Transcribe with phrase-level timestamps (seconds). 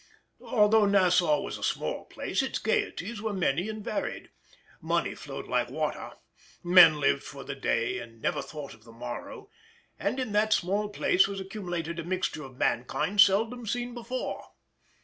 [0.43, 4.31] Although Nassau was a small place its gaieties were many and varied.
[4.81, 6.13] Money flowed like water,
[6.63, 9.51] men lived for the day and never thought of the morrow,
[9.99, 14.47] and in that small place was accumulated a mixture of mankind seldom seen before.